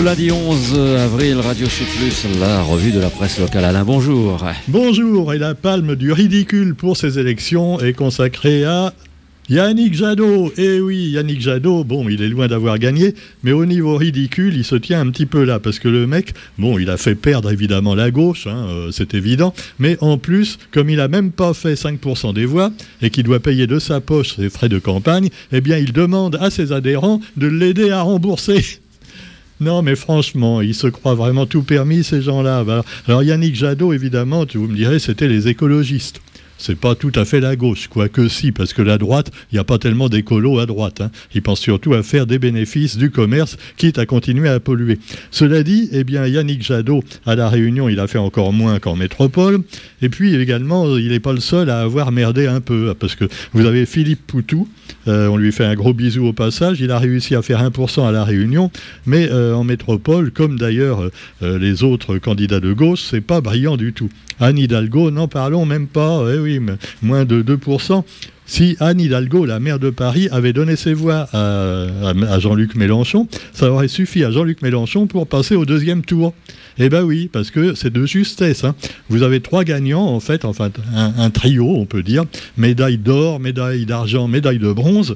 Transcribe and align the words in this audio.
Le 0.00 0.06
lundi 0.06 0.30
11 0.30 0.78
avril, 0.98 1.36
Radio 1.40 1.68
Sud 1.68 1.86
la 2.40 2.62
revue 2.62 2.90
de 2.90 3.00
la 3.00 3.10
presse 3.10 3.38
locale. 3.38 3.66
Alain, 3.66 3.84
bonjour. 3.84 4.42
Bonjour, 4.66 5.34
et 5.34 5.38
la 5.38 5.54
palme 5.54 5.94
du 5.94 6.10
ridicule 6.10 6.74
pour 6.74 6.96
ces 6.96 7.18
élections 7.18 7.78
est 7.80 7.92
consacrée 7.92 8.64
à 8.64 8.94
Yannick 9.50 9.92
Jadot, 9.92 10.54
eh 10.56 10.80
oui, 10.80 11.10
Yannick 11.10 11.42
Jadot, 11.42 11.84
bon, 11.84 12.08
il 12.08 12.22
est 12.22 12.30
loin 12.30 12.48
d'avoir 12.48 12.78
gagné, 12.78 13.14
mais 13.42 13.52
au 13.52 13.66
niveau 13.66 13.98
ridicule, 13.98 14.56
il 14.56 14.64
se 14.64 14.76
tient 14.76 15.02
un 15.02 15.10
petit 15.10 15.26
peu 15.26 15.44
là, 15.44 15.58
parce 15.58 15.78
que 15.78 15.88
le 15.88 16.06
mec, 16.06 16.32
bon, 16.56 16.78
il 16.78 16.88
a 16.88 16.96
fait 16.96 17.14
perdre 17.14 17.50
évidemment 17.50 17.94
la 17.94 18.10
gauche, 18.10 18.46
hein, 18.46 18.68
euh, 18.70 18.90
c'est 18.92 19.12
évident, 19.12 19.52
mais 19.78 19.98
en 20.00 20.16
plus, 20.16 20.58
comme 20.70 20.88
il 20.88 21.00
a 21.00 21.08
même 21.08 21.30
pas 21.30 21.52
fait 21.52 21.74
5% 21.74 22.32
des 22.32 22.46
voix, 22.46 22.72
et 23.02 23.10
qu'il 23.10 23.24
doit 23.24 23.40
payer 23.40 23.66
de 23.66 23.78
sa 23.78 24.00
poche 24.00 24.36
ses 24.36 24.48
frais 24.48 24.70
de 24.70 24.78
campagne, 24.78 25.28
eh 25.52 25.60
bien, 25.60 25.76
il 25.76 25.92
demande 25.92 26.38
à 26.40 26.48
ses 26.48 26.72
adhérents 26.72 27.20
de 27.36 27.48
l'aider 27.48 27.90
à 27.90 28.00
rembourser. 28.00 28.79
Non, 29.60 29.82
mais 29.82 29.94
franchement, 29.94 30.62
ils 30.62 30.74
se 30.74 30.86
croient 30.86 31.14
vraiment 31.14 31.44
tout 31.44 31.62
permis, 31.62 32.02
ces 32.02 32.22
gens-là. 32.22 32.64
Alors 33.06 33.22
Yannick 33.22 33.54
Jadot, 33.54 33.92
évidemment, 33.92 34.46
vous 34.54 34.66
me 34.66 34.74
direz, 34.74 34.98
c'était 34.98 35.28
les 35.28 35.48
écologistes 35.48 36.22
c'est 36.60 36.78
pas 36.78 36.94
tout 36.94 37.12
à 37.14 37.24
fait 37.24 37.40
la 37.40 37.56
gauche, 37.56 37.88
quoique 37.88 38.28
si, 38.28 38.52
parce 38.52 38.72
que 38.72 38.82
la 38.82 38.98
droite, 38.98 39.30
il 39.50 39.54
n'y 39.54 39.58
a 39.58 39.64
pas 39.64 39.78
tellement 39.78 40.08
d'écolos 40.08 40.58
à 40.58 40.66
droite. 40.66 41.00
Hein. 41.00 41.10
Ils 41.34 41.42
pensent 41.42 41.60
surtout 41.60 41.94
à 41.94 42.02
faire 42.02 42.26
des 42.26 42.38
bénéfices 42.38 42.98
du 42.98 43.10
commerce, 43.10 43.56
quitte 43.76 43.98
à 43.98 44.06
continuer 44.06 44.48
à 44.48 44.60
polluer. 44.60 44.98
Cela 45.30 45.62
dit, 45.62 45.88
eh 45.92 46.04
bien, 46.04 46.26
Yannick 46.26 46.62
Jadot, 46.62 47.02
à 47.24 47.34
La 47.34 47.48
Réunion, 47.48 47.88
il 47.88 47.98
a 47.98 48.06
fait 48.06 48.18
encore 48.18 48.52
moins 48.52 48.78
qu'en 48.78 48.94
métropole. 48.94 49.62
Et 50.02 50.10
puis 50.10 50.34
également, 50.34 50.96
il 50.98 51.08
n'est 51.08 51.20
pas 51.20 51.32
le 51.32 51.40
seul 51.40 51.70
à 51.70 51.80
avoir 51.80 52.12
merdé 52.12 52.46
un 52.46 52.60
peu, 52.60 52.94
parce 52.94 53.14
que 53.14 53.24
vous 53.52 53.64
avez 53.64 53.86
Philippe 53.86 54.26
Poutou, 54.26 54.68
euh, 55.08 55.28
on 55.28 55.36
lui 55.36 55.52
fait 55.52 55.64
un 55.64 55.74
gros 55.74 55.94
bisou 55.94 56.26
au 56.26 56.32
passage, 56.32 56.80
il 56.80 56.90
a 56.90 56.98
réussi 56.98 57.34
à 57.34 57.42
faire 57.42 57.62
1% 57.62 58.06
à 58.06 58.12
La 58.12 58.24
Réunion, 58.24 58.70
mais 59.06 59.28
euh, 59.30 59.54
en 59.54 59.64
métropole, 59.64 60.30
comme 60.30 60.58
d'ailleurs 60.58 61.10
euh, 61.42 61.58
les 61.58 61.82
autres 61.82 62.18
candidats 62.18 62.60
de 62.60 62.72
gauche, 62.72 63.00
c'est 63.02 63.20
pas 63.20 63.40
brillant 63.40 63.76
du 63.76 63.92
tout. 63.92 64.10
Anne 64.40 64.58
Hidalgo, 64.58 65.10
n'en 65.10 65.28
parlons 65.28 65.66
même 65.66 65.86
pas, 65.86 66.24
eh 66.32 66.38
oui, 66.38 66.49
moins 67.02 67.24
de 67.24 67.42
2%. 67.42 68.02
Si 68.46 68.76
Anne 68.80 69.00
Hidalgo, 69.00 69.44
la 69.44 69.60
maire 69.60 69.78
de 69.78 69.90
Paris, 69.90 70.28
avait 70.32 70.52
donné 70.52 70.74
ses 70.74 70.92
voix 70.92 71.28
à, 71.32 72.38
Jean-Luc 72.40 72.74
Mélenchon, 72.74 73.28
ça 73.52 73.70
aurait 73.70 73.86
suffi 73.86 74.24
à 74.24 74.32
Jean-Luc 74.32 74.62
Mélenchon 74.62 75.06
pour 75.06 75.28
passer 75.28 75.54
au 75.54 75.64
deuxième 75.64 76.02
tour. 76.02 76.34
Eh 76.76 76.88
bien 76.88 77.04
oui, 77.04 77.30
parce 77.32 77.52
que 77.52 77.74
c'est 77.74 77.92
de 77.92 78.04
justesse. 78.06 78.64
Hein. 78.64 78.74
Vous 79.08 79.22
avez 79.22 79.40
trois 79.40 79.62
gagnants, 79.62 80.04
en 80.04 80.18
fait, 80.18 80.44
enfin 80.44 80.70
un 80.94 81.30
trio, 81.30 81.68
on 81.76 81.86
peut 81.86 82.02
dire, 82.02 82.24
médaille 82.56 82.98
d'or, 82.98 83.38
médaille 83.38 83.86
d'argent, 83.86 84.26
médaille 84.26 84.58
de 84.58 84.72
bronze. 84.72 85.14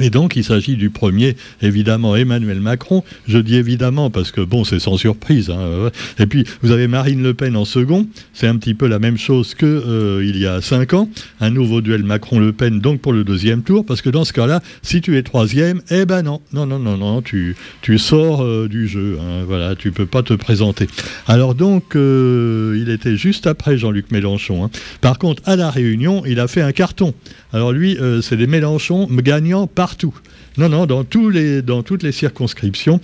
Et 0.00 0.10
donc, 0.10 0.34
il 0.34 0.42
s'agit 0.42 0.76
du 0.76 0.90
premier, 0.90 1.36
évidemment, 1.62 2.16
Emmanuel 2.16 2.58
Macron. 2.60 3.04
Je 3.28 3.38
dis 3.38 3.54
évidemment 3.54 4.10
parce 4.10 4.32
que, 4.32 4.40
bon, 4.40 4.64
c'est 4.64 4.80
sans 4.80 4.96
surprise. 4.96 5.50
Hein, 5.50 5.90
Et 6.18 6.26
puis, 6.26 6.44
vous 6.62 6.72
avez 6.72 6.88
Marine 6.88 7.22
Le 7.22 7.32
Pen 7.32 7.56
en 7.56 7.64
second. 7.64 8.08
C'est 8.32 8.48
un 8.48 8.56
petit 8.56 8.74
peu 8.74 8.88
la 8.88 8.98
même 8.98 9.16
chose 9.16 9.54
qu'il 9.54 9.68
euh, 9.68 10.32
y 10.34 10.46
a 10.46 10.60
cinq 10.60 10.94
ans. 10.94 11.08
Un 11.40 11.50
nouveau 11.50 11.80
duel 11.80 12.02
Macron-Le 12.02 12.52
Pen, 12.52 12.80
donc 12.80 13.00
pour 13.00 13.12
le 13.12 13.22
deuxième 13.22 13.62
tour. 13.62 13.86
Parce 13.86 14.02
que 14.02 14.10
dans 14.10 14.24
ce 14.24 14.32
cas-là, 14.32 14.60
si 14.82 15.00
tu 15.00 15.16
es 15.16 15.22
troisième, 15.22 15.80
eh 15.90 16.04
ben 16.06 16.22
non, 16.22 16.40
non, 16.52 16.66
non, 16.66 16.80
non, 16.80 16.96
non, 16.96 17.22
tu, 17.22 17.54
tu 17.80 17.98
sors 17.98 18.42
euh, 18.42 18.66
du 18.68 18.88
jeu. 18.88 19.18
Hein, 19.20 19.44
voilà, 19.46 19.76
tu 19.76 19.92
peux 19.92 20.06
pas 20.06 20.24
te 20.24 20.34
présenter. 20.34 20.88
Alors 21.28 21.54
donc, 21.54 21.94
euh, 21.94 22.76
il 22.80 22.90
était 22.90 23.16
juste 23.16 23.46
après 23.46 23.78
Jean-Luc 23.78 24.10
Mélenchon. 24.10 24.64
Hein. 24.64 24.70
Par 25.00 25.20
contre, 25.20 25.40
à 25.46 25.54
La 25.54 25.70
Réunion, 25.70 26.24
il 26.26 26.40
a 26.40 26.48
fait 26.48 26.62
un 26.62 26.72
carton. 26.72 27.14
Alors 27.52 27.70
lui, 27.70 27.96
c'est 28.20 28.36
des 28.36 28.48
Mélenchon 28.48 29.06
gagnants 29.22 29.68
par 29.68 29.83
partout. 29.84 30.14
Non, 30.56 30.70
non, 30.70 30.86
dans, 30.86 31.04
toutes 31.04 32.02
les 32.02 32.12
circonscriptions, 32.12 33.00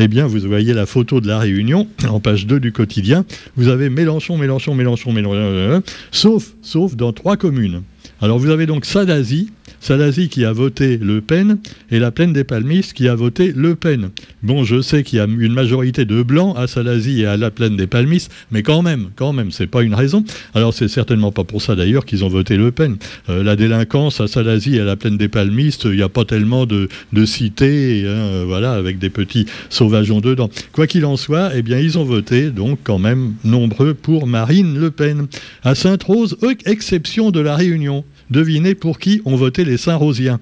eh 0.00 0.08
bien, 0.08 0.26
vous 0.26 0.40
voyez 0.40 0.74
la 0.74 0.84
photo 0.84 1.20
de 1.20 1.28
la 1.28 1.38
Réunion 1.38 1.86
en 2.08 2.18
page 2.18 2.48
2 2.48 2.58
du 2.58 2.72
quotidien. 2.72 3.24
Vous 3.54 3.68
avez 3.68 3.88
Mélenchon, 3.88 4.36
Mélenchon, 4.36 4.74
Mélenchon, 4.74 5.12
Mélenchon, 5.12 5.80
sauf, 6.10 6.54
sauf 6.60 6.96
dans 6.96 7.12
trois 7.12 7.36
communes. 7.36 7.82
Alors, 8.20 8.40
vous 8.40 8.50
avez 8.50 8.66
donc 8.66 8.84
Sadazi, 8.84 9.52
Salazie 9.84 10.30
qui 10.30 10.46
a 10.46 10.52
voté 10.54 10.96
Le 10.96 11.20
Pen 11.20 11.58
et 11.90 11.98
la 11.98 12.10
plaine 12.10 12.32
des 12.32 12.42
Palmistes 12.42 12.94
qui 12.94 13.06
a 13.06 13.14
voté 13.14 13.52
Le 13.54 13.74
Pen. 13.74 14.08
Bon, 14.42 14.64
je 14.64 14.80
sais 14.80 15.02
qu'il 15.02 15.18
y 15.18 15.20
a 15.20 15.26
une 15.26 15.52
majorité 15.52 16.06
de 16.06 16.22
blancs 16.22 16.56
à 16.56 16.66
Salazie 16.66 17.20
et 17.20 17.26
à 17.26 17.36
la 17.36 17.50
plaine 17.50 17.76
des 17.76 17.86
Palmistes, 17.86 18.32
mais 18.50 18.62
quand 18.62 18.80
même, 18.80 19.10
quand 19.14 19.34
même, 19.34 19.50
c'est 19.50 19.66
pas 19.66 19.82
une 19.82 19.92
raison. 19.92 20.24
Alors 20.54 20.72
c'est 20.72 20.88
certainement 20.88 21.32
pas 21.32 21.44
pour 21.44 21.60
ça 21.60 21.74
d'ailleurs 21.74 22.06
qu'ils 22.06 22.24
ont 22.24 22.28
voté 22.28 22.56
Le 22.56 22.72
Pen. 22.72 22.96
Euh, 23.28 23.42
la 23.42 23.56
délinquance 23.56 24.22
à 24.22 24.26
Salazie 24.26 24.76
et 24.76 24.80
à 24.80 24.84
la 24.84 24.96
plaine 24.96 25.18
des 25.18 25.28
Palmistes, 25.28 25.84
il 25.84 25.96
n'y 25.96 26.02
a 26.02 26.08
pas 26.08 26.24
tellement 26.24 26.64
de, 26.64 26.88
cités, 27.26 28.06
hein, 28.08 28.44
voilà, 28.46 28.72
avec 28.72 28.98
des 28.98 29.10
petits 29.10 29.44
sauvageons 29.68 30.22
dedans. 30.22 30.48
Quoi 30.72 30.86
qu'il 30.86 31.04
en 31.04 31.18
soit, 31.18 31.50
eh 31.54 31.60
bien 31.60 31.78
ils 31.78 31.98
ont 31.98 32.04
voté 32.04 32.48
donc 32.48 32.78
quand 32.84 32.98
même 32.98 33.34
nombreux 33.44 33.92
pour 33.92 34.26
Marine 34.26 34.78
Le 34.80 34.90
Pen. 34.90 35.26
À 35.62 35.74
Sainte-Rose, 35.74 36.38
exception 36.64 37.30
de 37.30 37.40
la 37.40 37.54
Réunion. 37.54 38.02
Devinez 38.30 38.74
pour 38.74 38.98
qui 38.98 39.20
ont 39.24 39.36
voté 39.36 39.64
les 39.64 39.76
Saint-Rosiens 39.76 40.40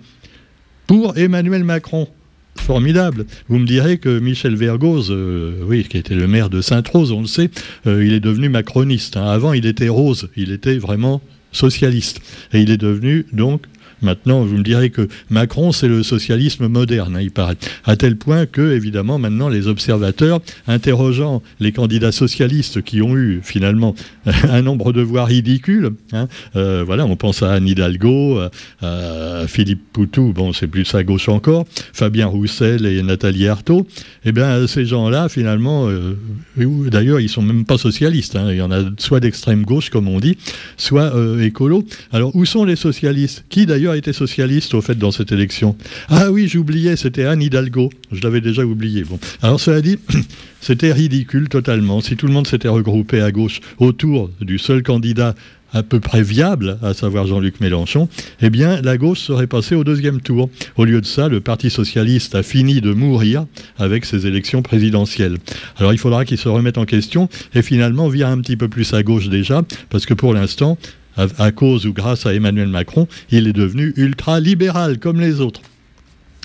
Pour 0.87 1.17
Emmanuel 1.17 1.65
Macron. 1.65 2.09
Formidable. 2.57 3.27
Vous 3.49 3.59
me 3.59 3.67
direz 3.67 3.99
que 3.99 4.19
Michel 4.19 4.57
Vergoz, 4.57 5.09
euh, 5.11 5.65
oui, 5.65 5.85
qui 5.89 5.97
était 5.97 6.15
le 6.15 6.29
maire 6.29 6.51
de 6.51 6.61
Sainte-Rose, 6.61 7.11
on 7.11 7.23
le 7.23 7.27
sait, 7.27 7.51
euh, 7.87 8.05
il 8.05 8.13
est 8.13 8.21
devenu 8.21 8.51
macroniste. 8.51 9.17
Hein. 9.17 9.27
Avant, 9.27 9.53
il 9.53 9.67
était 9.67 9.89
rose, 9.89 10.29
il 10.37 10.53
était 10.53 10.77
vraiment 10.77 11.23
socialiste. 11.51 12.21
Et 12.53 12.61
il 12.61 12.71
est 12.71 12.77
devenu 12.77 13.27
donc 13.33 13.63
Maintenant, 14.03 14.45
vous 14.45 14.57
me 14.57 14.63
direz 14.63 14.91
que 14.91 15.09
Macron, 15.31 15.73
c'est 15.73 15.89
le 15.89 16.03
socialisme 16.03 16.69
moderne, 16.69 17.17
hein, 17.17 17.21
il 17.21 17.31
paraît. 17.31 17.57
À 17.85 17.97
tel 17.97 18.17
point 18.17 18.47
que, 18.47 18.75
évidemment, 18.75 19.19
maintenant, 19.19 19.49
les 19.49 19.69
observateurs, 19.69 20.41
interrogeant 20.67 21.43
les 21.61 21.73
candidats 21.73 22.13
socialistes 22.13 22.83
qui 22.83 23.01
ont 23.03 23.17
eu, 23.17 23.41
finalement, 23.43 23.95
un 24.27 24.63
nombre 24.63 24.93
de 24.93 25.03
voix 25.03 25.25
ridicules, 25.25 25.91
hein, 26.13 26.29
euh, 26.57 26.83
voilà, 26.85 27.07
on 27.07 27.17
pense 27.17 27.43
à 27.43 27.53
Anne 27.53 27.69
Hidalgo, 27.69 28.41
à, 28.81 29.47
Philippe 29.47 29.83
Poutou, 29.93 30.33
bon, 30.33 30.53
c'est 30.53 30.67
plus 30.67 30.95
à 30.95 31.03
gauche 31.03 31.29
encore, 31.29 31.65
Fabien 31.93 32.27
Roussel 32.27 32.87
et 32.87 33.03
Nathalie 33.03 33.49
Arthaud, 33.49 33.87
eh 34.25 34.33
bien, 34.33 34.67
ces 34.67 34.85
gens-là, 34.85 35.29
finalement, 35.29 35.89
euh, 35.89 36.17
d'ailleurs, 36.91 37.21
ils 37.21 37.29
sont 37.29 37.43
même 37.43 37.65
pas 37.65 37.79
socialistes, 37.79 38.37
hein, 38.37 38.49
il 38.51 38.57
y 38.57 38.63
en 38.63 38.71
a 38.71 38.83
soit 38.99 39.21
d'extrême 39.21 39.65
gauche, 39.65 39.91
comme 39.91 40.09
on 40.09 40.21
dit, 40.21 40.37
soit 40.77 41.15
euh, 41.15 41.43
écolo. 41.43 41.85
Alors, 42.13 42.35
où 42.35 42.45
sont 42.45 42.65
les 42.65 42.77
socialistes? 42.77 43.45
Qui, 43.49 43.67
d'ailleurs, 43.67 43.92
été 43.95 44.13
socialiste, 44.13 44.75
au 44.75 44.81
fait, 44.81 44.97
dans 44.97 45.11
cette 45.11 45.33
élection 45.33 45.77
Ah 46.09 46.31
oui, 46.31 46.49
j'oubliais, 46.49 46.97
c'était 46.97 47.25
Anne 47.25 47.43
Hidalgo. 47.43 47.91
Je 48.11 48.23
l'avais 48.23 48.41
déjà 48.41 48.65
oublié. 48.65 49.05
Bon. 49.05 49.19
Alors, 49.43 49.61
cela 49.61 49.81
dit, 49.81 49.99
c'était 50.61 50.93
ridicule 50.93 51.49
totalement. 51.49 52.01
Si 52.01 52.17
tout 52.17 52.27
le 52.27 52.33
monde 52.33 52.47
s'était 52.47 52.69
regroupé 52.69 53.21
à 53.21 53.33
gauche 53.33 53.61
autour 53.79 54.31
du 54.41 54.59
seul 54.59 54.83
candidat 54.83 55.35
à 55.73 55.83
peu 55.83 56.01
près 56.01 56.23
viable, 56.23 56.79
à 56.83 56.95
savoir 56.95 57.27
Jean-Luc 57.27 57.61
Mélenchon, 57.61 58.09
eh 58.41 58.51
bien, 58.51 58.81
la 58.83 58.97
gauche 58.97 59.21
serait 59.21 59.47
passée 59.47 59.75
au 59.75 59.85
deuxième 59.85 60.21
tour. 60.21 60.51
Au 60.77 60.85
lieu 60.85 61.01
de 61.01 61.07
ça, 61.07 61.29
le 61.29 61.41
Parti 61.41 61.71
socialiste 61.71 62.35
a 62.35 62.43
fini 62.43 62.81
de 62.81 62.93
mourir 62.93 63.47
avec 63.79 64.05
ses 64.05 64.27
élections 64.27 64.63
présidentielles. 64.63 65.39
Alors, 65.77 65.93
il 65.93 65.99
faudra 65.99 66.25
qu'il 66.25 66.39
se 66.39 66.49
remette 66.49 66.79
en 66.79 66.85
question 66.85 67.29
et 67.55 67.63
finalement 67.63 68.09
vire 68.09 68.29
un 68.29 68.39
petit 68.41 68.57
peu 68.57 68.69
plus 68.69 68.93
à 68.95 69.03
gauche 69.03 69.29
déjà, 69.29 69.63
parce 69.89 70.07
que 70.07 70.15
pour 70.15 70.35
l'instant, 70.35 70.77
à, 71.17 71.53
cause 71.53 71.87
ou 71.87 71.93
grâce 71.93 72.27
à 72.27 72.35
Emmanuel 72.35 72.69
Macron, 72.69 73.07
il 73.31 73.47
est 73.47 73.53
devenu 73.53 73.93
ultra-libéral 73.97 74.99
comme 74.99 75.21
les 75.21 75.41
autres. 75.41 75.61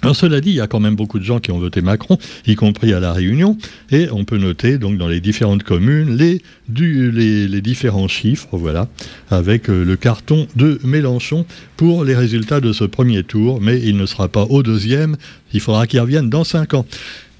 Alors 0.03 0.15
cela 0.15 0.41
dit, 0.41 0.51
il 0.51 0.55
y 0.55 0.61
a 0.61 0.67
quand 0.67 0.79
même 0.79 0.95
beaucoup 0.95 1.17
de 1.17 1.23
gens 1.23 1.39
qui 1.39 1.51
ont 1.51 1.57
voté 1.57 1.81
Macron, 1.81 2.19
y 2.45 2.53
compris 2.53 2.93
à 2.93 2.99
La 2.99 3.13
Réunion, 3.13 3.57
et 3.91 4.09
on 4.11 4.25
peut 4.25 4.37
noter 4.37 4.77
donc 4.77 4.97
dans 4.97 5.07
les 5.07 5.19
différentes 5.19 5.63
communes 5.63 6.15
les, 6.15 7.61
différents 7.61 8.07
chiffres, 8.07 8.49
voilà, 8.51 8.87
avec 9.31 9.69
euh, 9.69 9.83
le 9.83 9.95
carton 9.95 10.47
de 10.55 10.79
Mélenchon 10.83 11.47
pour 11.77 12.03
les 12.03 12.15
résultats 12.15 12.61
de 12.61 12.73
ce 12.73 12.83
premier 12.83 13.23
tour, 13.23 13.59
mais 13.59 13.81
il 13.81 13.97
ne 13.97 14.05
sera 14.05 14.27
pas 14.27 14.43
au 14.43 14.61
deuxième, 14.61 15.17
il 15.51 15.61
faudra 15.61 15.87
qu'il 15.87 15.99
revienne 15.99 16.29
dans 16.29 16.43
cinq 16.43 16.75
ans. 16.75 16.85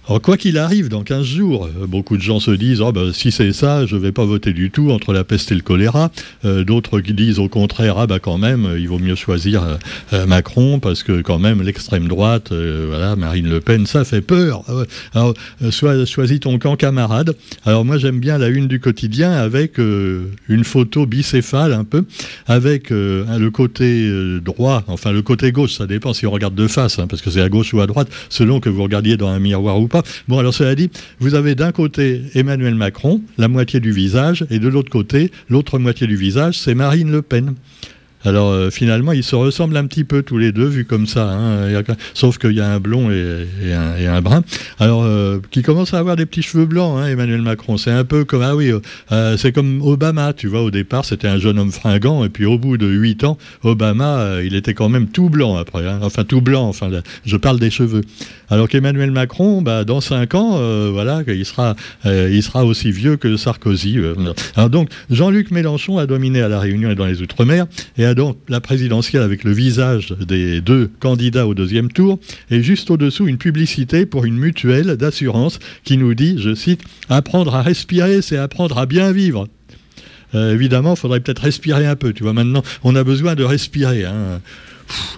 Alors, 0.09 0.21
quoi 0.21 0.37
qu'il 0.37 0.57
arrive, 0.57 0.87
dans 0.87 1.03
15 1.03 1.25
jours, 1.25 1.65
euh, 1.65 1.85
beaucoup 1.85 2.15
de 2.15 2.21
gens 2.21 2.39
se 2.39 2.51
disent 2.51 2.79
oh, 2.79 2.93
ben, 2.93 3.11
si 3.11 3.29
c'est 3.29 3.51
ça, 3.51 3.85
je 3.85 3.95
ne 3.95 3.99
vais 3.99 4.13
pas 4.13 4.23
voter 4.23 4.53
du 4.53 4.71
tout 4.71 4.91
entre 4.91 5.11
la 5.11 5.25
peste 5.25 5.51
et 5.51 5.55
le 5.55 5.59
choléra. 5.59 6.11
Euh, 6.45 6.63
d'autres 6.63 7.01
disent 7.01 7.39
au 7.39 7.49
contraire 7.49 7.97
ah, 7.97 8.07
ben, 8.07 8.19
quand 8.19 8.37
même, 8.37 8.73
il 8.77 8.87
vaut 8.87 8.99
mieux 8.99 9.15
choisir 9.15 9.77
euh, 10.13 10.25
Macron 10.25 10.79
parce 10.79 11.03
que, 11.03 11.21
quand 11.21 11.39
même, 11.39 11.61
l'extrême 11.61 12.07
droite, 12.07 12.53
voilà, 12.53 13.17
Marine 13.17 13.49
Le 13.49 13.59
Pen, 13.59 13.85
ça 13.85 14.05
fait 14.05 14.21
peur. 14.21 14.63
Alors, 15.13 15.33
choisis 15.71 16.39
ton 16.39 16.57
camp 16.57 16.77
camarade. 16.77 17.35
Alors, 17.65 17.83
moi, 17.83 17.97
j'aime 17.97 18.19
bien 18.19 18.37
la 18.37 18.47
une 18.47 18.67
du 18.67 18.79
quotidien 18.79 19.31
avec 19.31 19.77
une 19.77 20.63
photo 20.63 21.05
bicéphale 21.05 21.73
un 21.73 21.83
peu, 21.83 22.05
avec 22.47 22.89
le 22.89 23.49
côté 23.49 24.09
droit, 24.41 24.83
enfin, 24.87 25.11
le 25.11 25.21
côté 25.21 25.51
gauche, 25.51 25.73
ça 25.73 25.87
dépend 25.87 26.13
si 26.13 26.25
on 26.25 26.31
regarde 26.31 26.55
de 26.55 26.67
face, 26.67 26.99
hein, 26.99 27.07
parce 27.07 27.21
que 27.21 27.29
c'est 27.29 27.41
à 27.41 27.49
gauche 27.49 27.73
ou 27.73 27.81
à 27.81 27.87
droite, 27.87 28.09
selon 28.29 28.59
que 28.59 28.69
vous 28.69 28.83
regardiez 28.83 29.17
dans 29.17 29.29
un 29.29 29.39
miroir 29.39 29.79
ou 29.79 29.87
pas. 29.87 29.96
Bon, 30.27 30.39
alors 30.39 30.53
cela 30.53 30.75
dit, 30.75 30.89
vous 31.19 31.35
avez 31.35 31.55
d'un 31.55 31.71
côté 31.71 32.21
Emmanuel 32.35 32.75
Macron, 32.75 33.21
la 33.37 33.47
moitié 33.47 33.79
du 33.79 33.91
visage, 33.91 34.45
et 34.49 34.59
de 34.59 34.67
l'autre 34.67 34.89
côté, 34.89 35.31
l'autre 35.49 35.79
moitié 35.79 36.07
du 36.07 36.15
visage, 36.15 36.59
c'est 36.59 36.75
Marine 36.75 37.11
Le 37.11 37.21
Pen. 37.21 37.55
Alors 38.27 38.51
euh, 38.51 38.69
finalement, 38.69 39.13
ils 39.13 39.23
se 39.23 39.37
ressemblent 39.37 39.77
un 39.77 39.85
petit 39.85 40.03
peu 40.03 40.21
tous 40.21 40.37
les 40.37 40.51
deux, 40.51 40.65
vus 40.65 40.83
comme 40.83 41.07
ça. 41.07 41.31
Hein. 41.31 41.69
sauf 42.13 42.37
qu'il 42.37 42.51
y 42.51 42.59
a 42.59 42.69
un 42.69 42.79
blond 42.79 43.09
et, 43.09 43.73
un, 43.73 44.21
brun. 44.21 44.43
Alors, 44.79 45.03
euh, 45.03 45.39
qui 45.49 45.61
commence 45.61 45.93
à 45.93 45.99
avoir 45.99 46.17
des 46.17 46.25
petits 46.25 46.41
cheveux 46.41 46.65
blancs, 46.65 46.99
hein, 46.99 47.07
Emmanuel 47.07 47.41
Macron. 47.41 47.77
C'est 47.77 47.91
un 47.91 48.03
peu 48.03 48.25
comme, 48.25 48.41
ah 48.41 48.53
oui, 48.53 48.73
euh, 49.13 49.37
c'est 49.37 49.53
comme 49.53 49.81
Obama, 49.81 50.33
tu 50.33 50.47
vois, 50.47 50.61
au 50.61 50.71
départ, 50.71 51.05
c'était 51.05 51.29
un 51.29 51.39
jeune 51.39 51.57
homme 51.57 51.71
fringant, 51.71 52.25
et 52.25 52.29
puis 52.29 52.45
au 52.45 52.57
bout 52.57 52.77
de 52.77 52.87
8 52.87 53.23
ans, 53.23 53.37
Obama, 53.63 54.41
il 54.43 54.55
était 54.55 54.73
quand 54.73 54.89
même 54.89 55.07
tout 55.07 55.29
blanc 55.29 55.55
après. 55.55 55.87
Hein. 55.87 55.99
Enfin, 56.01 56.25
tout 56.25 56.41
blanc, 56.41 56.67
enfin, 56.67 56.89
je 57.25 57.37
parle 57.37 57.59
des 57.59 57.69
cheveux. 57.69 58.01
Alors 58.49 58.67
qu'Emmanuel 58.67 59.11
Macron, 59.11 59.61
bah, 59.61 59.85
dans 59.85 60.01
5 60.01 60.35
ans, 60.35 60.91
voilà, 60.91 61.21
il 61.27 61.45
sera, 61.45 61.77
il 62.03 62.43
sera 62.43 62.65
aussi 62.65 62.91
vieux 62.91 63.15
que 63.15 63.37
Sarkozy. 63.37 63.99
Alors 64.57 64.69
donc, 64.69 64.89
Jean-Luc 65.09 65.51
Mélenchon 65.51 65.97
a 65.97 66.05
dominé 66.05 66.41
à 66.41 66.49
La 66.49 66.59
Réunion 66.59 66.91
et 66.91 66.95
dans 66.95 67.05
les 67.05 67.21
Outre-mer, 67.21 67.67
et 67.97 68.05
a 68.05 68.16
donc 68.17 68.37
la 68.49 68.59
présidentielle 68.59 69.21
avec 69.21 69.43
le 69.43 69.51
visage 69.51 70.09
des 70.19 70.59
deux 70.59 70.89
candidats 70.99 71.47
au 71.47 71.53
deuxième 71.53 71.91
tour, 71.91 72.19
et 72.49 72.61
juste 72.61 72.89
au-dessous 72.89 73.27
une 73.27 73.37
publicité 73.37 74.05
pour 74.05 74.25
une 74.25 74.37
mutuelle 74.37 74.97
d'assurance 74.97 75.59
qui 75.83 75.97
nous 75.97 76.13
dit, 76.15 76.35
je 76.37 76.55
cite, 76.55 76.81
Apprendre 77.09 77.55
à 77.55 77.61
respirer, 77.61 78.21
c'est 78.21 78.37
apprendre 78.37 78.79
à 78.79 78.85
bien 78.85 79.11
vivre. 79.11 79.47
Euh, 80.35 80.53
évidemment, 80.53 80.95
il 80.95 80.99
faudrait 80.99 81.19
peut-être 81.19 81.43
respirer 81.43 81.85
un 81.85 81.95
peu. 81.95 82.11
Tu 82.11 82.23
vois, 82.23 82.33
maintenant, 82.33 82.63
on 82.83 82.95
a 82.95 83.03
besoin 83.03 83.35
de 83.35 83.43
respirer. 83.43 84.03
Hein 84.03 84.41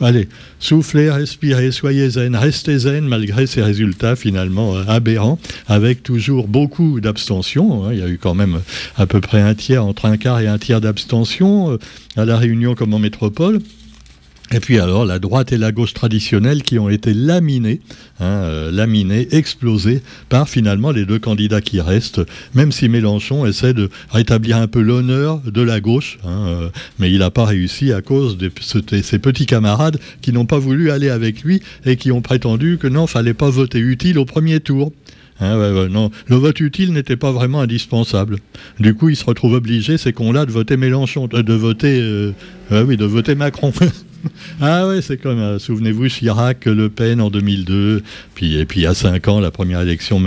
allez, 0.02 0.28
soufflez, 0.60 1.10
respirez, 1.10 1.72
soyez 1.72 2.10
zen, 2.10 2.36
restez 2.36 2.80
zen 2.80 3.08
malgré 3.08 3.48
ces 3.48 3.62
résultats 3.62 4.16
finalement 4.16 4.76
euh, 4.76 4.84
aberrants, 4.88 5.40
avec 5.68 6.04
toujours 6.04 6.48
beaucoup 6.48 7.00
d'abstention. 7.02 7.86
Hein. 7.86 7.90
Il 7.94 8.00
y 8.00 8.04
a 8.04 8.08
eu 8.08 8.18
quand 8.18 8.36
même 8.36 8.62
à 8.96 9.06
peu 9.06 9.22
près 9.22 9.42
un 9.42 9.56
tiers, 9.56 9.86
entre 9.86 10.06
un 10.06 10.18
quart 10.18 10.40
et 10.40 10.48
un 10.48 10.58
tiers 10.58 10.82
d'abstention 10.82 11.72
euh, 11.72 11.78
à 12.16 12.26
la 12.26 12.38
Réunion 12.38 12.76
comme 12.76 12.94
en 12.94 13.00
métropole. 13.00 13.60
Et 14.52 14.60
puis 14.60 14.80
alors, 14.80 15.06
la 15.06 15.20
droite 15.20 15.52
et 15.52 15.58
la 15.58 15.72
gauche 15.72 15.94
traditionnelles 15.94 16.64
qui 16.64 16.80
ont 16.80 16.90
été 16.90 17.14
laminées, 17.14 17.82
hein, 18.20 18.26
euh, 18.26 18.72
laminées, 18.72 19.28
explosées 19.32 20.02
par 20.28 20.50
finalement 20.50 20.92
les 20.92 21.06
deux 21.06 21.20
candidats 21.20 21.62
qui 21.62 21.80
restent, 21.82 22.22
même 22.56 22.72
si 22.72 22.90
Mélenchon 22.90 23.46
essaie 23.46 23.76
de 23.76 23.90
rétablir 24.10 24.58
un 24.58 24.66
peu 24.66 24.82
l'honneur 24.82 25.40
de 25.46 25.62
la 25.62 25.80
gauche, 25.80 26.18
hein, 26.26 26.46
euh, 26.48 26.70
mais 26.98 27.12
il 27.12 27.20
n'a 27.20 27.30
pas 27.30 27.46
réussi 27.46 27.94
à 27.94 28.02
cause 28.02 28.38
de 28.38 28.52
ses 29.04 29.20
petits 29.20 29.46
camarades 29.46 30.00
qui 30.22 30.34
n'ont 30.34 30.48
pas 30.48 30.58
voulu 30.58 30.90
aller 30.90 31.10
avec 31.10 31.44
lui 31.44 31.62
et 31.86 31.96
qui 31.96 32.12
ont 32.12 32.22
prétendu 32.22 32.80
que 32.80 32.88
non, 32.88 33.06
fallait 33.06 33.36
pas 33.36 33.52
voter 33.52 33.80
utile 33.80 34.18
au 34.18 34.26
premier 34.26 34.60
tour. 34.62 34.92
Hein, 35.42 35.88
non, 35.90 36.10
le 36.28 36.36
vote 36.36 36.60
utile 36.60 36.92
n'était 36.92 37.16
pas 37.16 37.32
vraiment 37.32 37.62
indispensable. 37.62 38.40
Du 38.80 38.96
coup, 38.96 39.10
il 39.10 39.16
se 39.16 39.24
retrouve 39.24 39.54
obligé, 39.54 39.98
ces 39.98 40.12
cons-là, 40.12 40.46
de 40.46 40.52
voter 40.52 40.76
Mélenchon, 40.76 41.28
de 41.28 41.54
voter, 41.54 41.98
euh, 42.02 42.34
oui, 42.72 42.98
de 42.98 43.06
voter 43.06 43.36
Macron. 43.36 43.72
ah 44.62 44.88
ouais, 44.88 45.02
c'est 45.02 45.18
comme, 45.18 45.40
euh, 45.40 45.60
souvenez-vous, 45.60 46.08
Chirac, 46.08 46.66
Le 46.66 46.90
Pen 46.90 47.22
en 47.22 47.30
2002, 47.30 48.04
puis, 48.36 48.58
et 48.58 48.66
puis 48.66 48.82
il 48.82 48.84
y 48.84 48.88
a 48.88 48.94
cinq 48.94 49.28
ans, 49.28 49.40
la 49.40 49.52
première 49.52 49.82
élection 49.82 50.22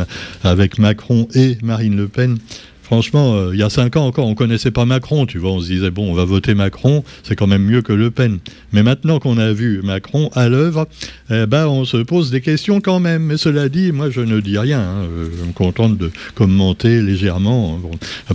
avec 0.44 0.78
Macron 0.78 1.28
et 1.34 1.58
Marine 1.62 1.96
Le 1.96 2.08
Pen. 2.08 2.38
Franchement, 2.82 3.34
euh, 3.34 3.50
il 3.54 3.60
y 3.60 3.62
a 3.62 3.70
cinq 3.70 3.96
ans 3.96 4.06
encore, 4.06 4.26
on 4.26 4.34
connaissait 4.34 4.70
pas 4.70 4.84
Macron, 4.84 5.26
tu 5.26 5.38
vois. 5.38 5.52
On 5.52 5.60
se 5.60 5.66
disait, 5.66 5.90
bon, 5.90 6.10
on 6.10 6.14
va 6.14 6.24
voter 6.24 6.54
Macron, 6.54 7.04
c'est 7.22 7.36
quand 7.36 7.46
même 7.46 7.64
mieux 7.64 7.82
que 7.82 7.92
Le 7.92 8.10
Pen. 8.10 8.38
Mais 8.72 8.82
maintenant 8.82 9.18
qu'on 9.18 9.38
a 9.38 9.52
vu 9.52 9.80
Macron 9.82 10.30
à 10.34 10.48
l'œuvre, 10.48 10.86
eh 11.30 11.46
ben, 11.46 11.66
on 11.66 11.84
se 11.84 11.96
pose 11.98 12.30
des 12.30 12.40
questions 12.40 12.80
quand 12.80 13.00
même. 13.00 13.22
Mais 13.24 13.36
cela 13.36 13.68
dit, 13.68 13.92
moi, 13.92 14.10
je 14.10 14.20
ne 14.20 14.40
dis 14.40 14.58
rien. 14.58 14.80
Hein. 14.80 15.04
Euh, 15.04 15.28
je 15.38 15.44
me 15.44 15.52
contente 15.52 15.96
de 15.96 16.10
commenter 16.34 17.00
légèrement. 17.00 17.80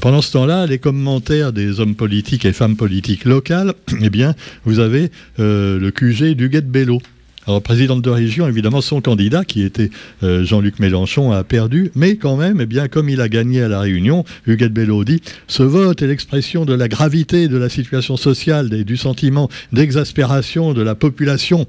Pendant 0.01 0.21
ce 0.21 0.31
temps-là, 0.33 0.65
les 0.65 0.79
commentaires 0.79 1.53
des 1.53 1.79
hommes 1.79 1.95
politiques 1.95 2.45
et 2.45 2.53
femmes 2.53 2.75
politiques 2.75 3.25
locales, 3.25 3.73
eh 4.01 4.09
bien, 4.09 4.33
vous 4.65 4.79
avez 4.79 5.11
euh, 5.39 5.79
le 5.79 5.91
QG 5.91 6.35
du 6.35 6.47
Bello. 6.49 6.99
Alors, 7.47 7.61
présidente 7.61 8.01
de 8.01 8.09
région, 8.09 8.45
évidemment, 8.45 8.81
son 8.81 8.99
candidat, 8.99 9.45
qui 9.45 9.63
était 9.63 9.89
euh, 10.21 10.43
Jean-Luc 10.43 10.79
Mélenchon, 10.79 11.31
a 11.31 11.45
perdu, 11.45 11.91
mais 11.95 12.17
quand 12.17 12.35
même, 12.35 12.59
eh 12.59 12.65
bien, 12.65 12.89
comme 12.89 13.07
il 13.07 13.21
a 13.21 13.29
gagné 13.29 13.61
à 13.61 13.69
La 13.69 13.79
Réunion, 13.79 14.25
Huguette 14.45 14.73
Bello 14.73 15.05
dit 15.05 15.21
Ce 15.47 15.63
vote 15.63 16.01
est 16.01 16.07
l'expression 16.07 16.65
de 16.65 16.73
la 16.73 16.89
gravité 16.89 17.47
de 17.47 17.55
la 17.55 17.69
situation 17.69 18.17
sociale 18.17 18.73
et 18.73 18.83
du 18.83 18.97
sentiment 18.97 19.47
d'exaspération 19.71 20.73
de 20.73 20.81
la 20.81 20.93
population. 20.93 21.61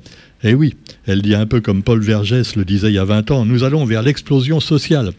Et 0.42 0.50
eh 0.50 0.54
oui, 0.54 0.74
elle 1.06 1.22
dit 1.22 1.36
un 1.36 1.46
peu 1.46 1.60
comme 1.60 1.84
Paul 1.84 2.00
Vergès 2.00 2.56
le 2.56 2.64
disait 2.64 2.88
il 2.88 2.94
y 2.94 2.98
a 2.98 3.04
20 3.04 3.30
ans 3.30 3.44
Nous 3.44 3.62
allons 3.62 3.84
vers 3.84 4.02
l'explosion 4.02 4.58
sociale. 4.58 5.12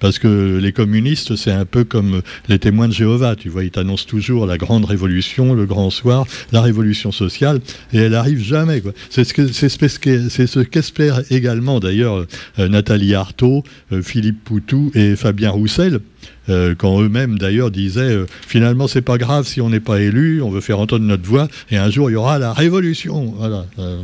Parce 0.00 0.18
que 0.18 0.58
les 0.60 0.72
communistes, 0.72 1.36
c'est 1.36 1.52
un 1.52 1.64
peu 1.64 1.84
comme 1.84 2.22
les 2.48 2.58
témoins 2.58 2.88
de 2.88 2.92
Jéhovah, 2.92 3.36
tu 3.36 3.48
vois, 3.48 3.64
ils 3.64 3.70
t'annoncent 3.70 4.06
toujours 4.06 4.46
la 4.46 4.58
grande 4.58 4.84
révolution, 4.84 5.54
le 5.54 5.66
grand 5.66 5.90
soir, 5.90 6.26
la 6.52 6.60
révolution 6.60 7.12
sociale, 7.12 7.60
et 7.92 7.98
elle 7.98 8.14
arrive 8.14 8.42
jamais. 8.42 8.82
C'est 9.10 9.24
ce 9.24 10.60
qu'espèrent 10.62 11.22
également 11.30 11.80
d'ailleurs 11.80 12.26
euh, 12.58 12.68
Nathalie 12.68 13.14
Arthaud, 13.14 13.62
euh, 13.92 14.02
Philippe 14.02 14.42
Poutou 14.44 14.90
et 14.94 15.16
Fabien 15.16 15.50
Roussel. 15.50 16.00
Euh, 16.48 16.74
quand 16.76 17.00
eux-mêmes 17.00 17.38
d'ailleurs 17.38 17.70
disaient 17.70 18.00
euh, 18.00 18.26
finalement 18.46 18.88
c'est 18.88 19.02
pas 19.02 19.18
grave 19.18 19.46
si 19.46 19.60
on 19.60 19.70
n'est 19.70 19.80
pas 19.80 20.00
élu, 20.00 20.42
on 20.42 20.50
veut 20.50 20.60
faire 20.60 20.80
entendre 20.80 21.04
notre 21.04 21.24
voix 21.24 21.48
et 21.70 21.76
un 21.76 21.90
jour 21.90 22.10
il 22.10 22.14
y 22.14 22.16
aura 22.16 22.38
la 22.38 22.52
révolution. 22.52 23.34
Voilà, 23.36 23.66
euh, 23.78 24.00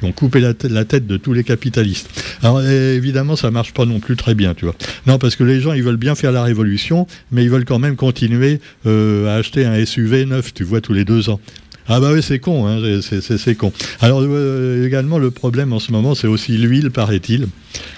ils 0.00 0.08
ont 0.08 0.12
coupé 0.12 0.40
la, 0.40 0.54
tête 0.54 1.06
de 1.06 1.16
tous 1.16 1.32
les 1.32 1.44
capitalistes. 1.44 2.08
Alors 2.42 2.62
évidemment 2.62 3.36
ça 3.36 3.50
marche 3.50 3.72
pas 3.72 3.84
non 3.84 4.00
plus 4.00 4.16
très 4.16 4.34
bien, 4.34 4.54
tu 4.54 4.64
vois. 4.64 4.74
Non 5.06 5.18
parce 5.18 5.36
que 5.36 5.44
les 5.44 5.60
gens 5.60 5.72
ils 5.72 5.82
veulent 5.82 5.96
bien 5.96 6.14
faire 6.14 6.32
la 6.32 6.42
révolution, 6.42 7.06
mais 7.30 7.44
ils 7.44 7.50
veulent 7.50 7.64
quand 7.64 7.78
même 7.78 7.96
continuer 7.96 8.60
à 8.86 9.34
acheter 9.34 9.64
un 9.64 9.84
SUV 9.84 10.26
neuf, 10.26 10.54
tu 10.54 10.64
vois, 10.64 10.80
tous 10.80 10.92
les 10.92 11.04
deux 11.04 11.28
ans. 11.28 11.40
Ah 11.86 12.00
bah 12.00 12.12
oui, 12.14 12.22
c'est 12.22 12.38
con, 12.38 12.66
hein, 12.66 12.80
c'est 13.02 13.54
con. 13.56 13.70
Alors 14.00 14.20
euh, 14.22 14.86
également, 14.86 15.18
le 15.18 15.30
problème 15.30 15.74
en 15.74 15.78
ce 15.78 15.92
moment, 15.92 16.14
c'est 16.14 16.26
aussi 16.26 16.56
l'huile, 16.56 16.90
paraît-il. 16.90 17.48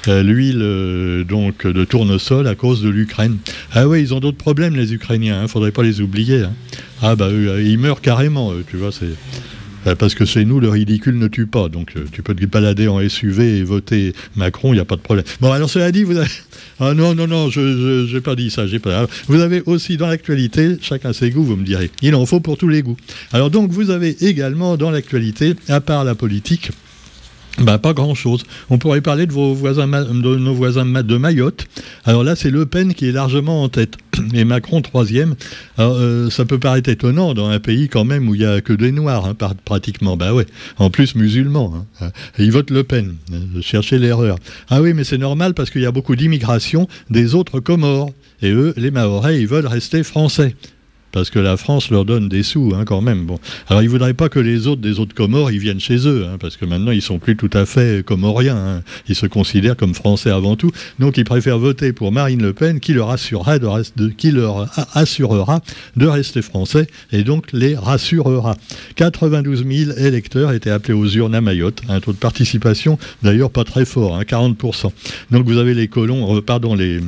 Euh, 0.08 0.24
l'huile 0.24 0.60
euh, 0.60 1.22
donc 1.22 1.66
de 1.66 1.84
tournesol 1.84 2.48
à 2.48 2.56
cause 2.56 2.82
de 2.82 2.88
l'Ukraine. 2.88 3.38
Ah 3.72 3.86
oui, 3.86 4.00
ils 4.00 4.12
ont 4.12 4.18
d'autres 4.18 4.38
problèmes, 4.38 4.74
les 4.74 4.92
Ukrainiens, 4.92 5.40
hein, 5.40 5.46
faudrait 5.46 5.70
pas 5.70 5.84
les 5.84 6.00
oublier. 6.00 6.42
Hein. 6.42 6.52
Ah 7.00 7.14
bah 7.14 7.28
ils 7.30 7.78
meurent 7.78 8.00
carrément, 8.00 8.52
tu 8.68 8.76
vois, 8.76 8.90
c'est... 8.90 9.14
Parce 9.94 10.14
que 10.14 10.24
chez 10.24 10.44
nous, 10.44 10.58
le 10.58 10.68
ridicule 10.68 11.18
ne 11.18 11.28
tue 11.28 11.46
pas. 11.46 11.68
Donc, 11.68 11.94
tu 12.12 12.22
peux 12.22 12.34
te 12.34 12.44
balader 12.46 12.88
en 12.88 13.06
SUV 13.06 13.58
et 13.58 13.62
voter 13.62 14.12
Macron, 14.34 14.72
il 14.72 14.76
n'y 14.76 14.80
a 14.80 14.84
pas 14.84 14.96
de 14.96 15.00
problème. 15.00 15.24
Bon, 15.40 15.52
alors, 15.52 15.70
cela 15.70 15.92
dit, 15.92 16.02
vous 16.02 16.16
avez, 16.16 16.28
ah 16.80 16.94
non, 16.94 17.14
non, 17.14 17.26
non, 17.26 17.50
je 17.50 18.12
n'ai 18.12 18.20
pas 18.20 18.34
dit 18.34 18.50
ça. 18.50 18.64
Pas... 18.82 19.06
Vous 19.28 19.40
avez 19.40 19.62
aussi 19.66 19.96
dans 19.96 20.08
l'actualité, 20.08 20.76
chacun 20.80 21.12
ses 21.12 21.30
goûts, 21.30 21.44
vous 21.44 21.56
me 21.56 21.64
direz. 21.64 21.90
Il 22.02 22.14
en 22.14 22.26
faut 22.26 22.40
pour 22.40 22.56
tous 22.56 22.68
les 22.68 22.82
goûts. 22.82 22.96
Alors 23.32 23.50
donc, 23.50 23.70
vous 23.70 23.90
avez 23.90 24.16
également 24.24 24.76
dans 24.76 24.90
l'actualité, 24.90 25.54
à 25.68 25.80
part 25.80 26.04
la 26.04 26.14
politique, 26.14 26.70
bah, 27.58 27.78
pas 27.78 27.94
grand-chose. 27.94 28.44
On 28.68 28.78
pourrait 28.78 29.00
parler 29.00 29.26
de, 29.26 29.32
vos 29.32 29.54
voisins, 29.54 29.86
de 29.86 30.36
nos 30.36 30.54
voisins 30.54 30.84
de 30.84 31.16
Mayotte. 31.16 31.66
Alors 32.04 32.22
là, 32.22 32.36
c'est 32.36 32.50
Le 32.50 32.66
Pen 32.66 32.92
qui 32.92 33.08
est 33.08 33.12
largement 33.12 33.62
en 33.62 33.68
tête 33.68 33.96
et 34.34 34.44
Macron 34.44 34.82
troisième. 34.82 35.34
Alors, 35.78 35.96
euh, 35.96 36.28
ça 36.28 36.44
peut 36.44 36.58
paraître 36.58 36.90
étonnant 36.90 37.32
dans 37.34 37.48
un 37.48 37.58
pays 37.58 37.88
quand 37.88 38.04
même 38.04 38.28
où 38.28 38.34
il 38.34 38.40
n'y 38.40 38.46
a 38.46 38.60
que 38.60 38.72
des 38.72 38.92
Noirs, 38.92 39.26
hein, 39.26 39.34
pratiquement. 39.64 40.16
Bah 40.16 40.34
ouais. 40.34 40.46
En 40.78 40.90
plus, 40.90 41.14
musulmans. 41.14 41.86
Hein. 42.00 42.10
ils 42.38 42.52
votent 42.52 42.70
Le 42.70 42.84
Pen. 42.84 43.14
Cherchez 43.62 43.98
l'erreur. 43.98 44.36
Ah 44.68 44.82
oui, 44.82 44.92
mais 44.92 45.04
c'est 45.04 45.18
normal 45.18 45.54
parce 45.54 45.70
qu'il 45.70 45.82
y 45.82 45.86
a 45.86 45.92
beaucoup 45.92 46.16
d'immigration 46.16 46.88
des 47.10 47.34
autres 47.34 47.60
Comores. 47.60 48.10
Et 48.42 48.50
eux, 48.50 48.74
les 48.76 48.90
Mahorais, 48.90 49.40
ils 49.40 49.46
veulent 49.46 49.66
rester 49.66 50.02
français 50.02 50.54
parce 51.16 51.30
que 51.30 51.38
la 51.38 51.56
France 51.56 51.88
leur 51.88 52.04
donne 52.04 52.28
des 52.28 52.42
sous 52.42 52.74
hein, 52.76 52.84
quand 52.84 53.00
même. 53.00 53.24
Bon. 53.24 53.38
Alors 53.68 53.80
ils 53.80 53.86
ne 53.86 53.90
voudraient 53.90 54.12
pas 54.12 54.28
que 54.28 54.38
les 54.38 54.66
autres 54.66 54.82
des 54.82 55.00
autres 55.00 55.14
Comores 55.14 55.48
viennent 55.48 55.80
chez 55.80 56.06
eux, 56.06 56.26
hein, 56.26 56.36
parce 56.38 56.58
que 56.58 56.66
maintenant 56.66 56.90
ils 56.90 57.00
sont 57.00 57.18
plus 57.18 57.38
tout 57.38 57.48
à 57.54 57.64
fait 57.64 58.04
comoriens. 58.04 58.54
Hein. 58.54 58.82
Ils 59.08 59.14
se 59.14 59.24
considèrent 59.24 59.78
comme 59.78 59.94
français 59.94 60.28
avant 60.28 60.56
tout. 60.56 60.70
Donc 60.98 61.16
ils 61.16 61.24
préfèrent 61.24 61.58
voter 61.58 61.94
pour 61.94 62.12
Marine 62.12 62.42
Le 62.42 62.52
Pen 62.52 62.80
qui 62.80 62.92
leur 62.92 63.08
assurera 63.08 63.58
de, 63.58 63.66
rester 66.06 66.42
français 66.42 66.86
et 67.12 67.24
donc 67.24 67.46
les 67.54 67.76
rassurera. 67.76 68.54
92 68.96 69.64
000 69.66 69.92
électeurs 69.96 70.52
étaient 70.52 70.68
appelés 70.68 70.92
aux 70.92 71.08
urnes 71.08 71.34
à 71.34 71.40
Mayotte, 71.40 71.80
un 71.88 72.00
taux 72.00 72.12
de 72.12 72.18
participation 72.18 72.98
d'ailleurs 73.22 73.50
pas 73.50 73.64
très 73.64 73.86
fort, 73.86 74.20
40%. 74.20 74.90
Donc 75.30 75.46
vous 75.46 75.56
avez 75.56 75.72
les 75.72 75.88
colons, 75.88 76.36
euh, 76.36 76.42
pardon, 76.42 76.74
les 76.74 77.00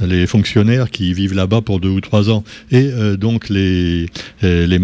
les 0.00 0.26
fonctionnaires 0.26 0.90
qui 0.90 1.12
vivent 1.12 1.34
là-bas 1.34 1.60
pour 1.60 1.80
deux 1.80 1.88
ou 1.88 2.00
trois 2.00 2.30
ans, 2.30 2.44
et 2.70 2.90
euh, 2.92 3.16
donc 3.16 3.48
les, 3.48 4.06
euh, 4.44 4.66
les 4.66 4.78